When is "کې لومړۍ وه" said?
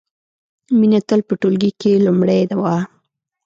1.79-2.75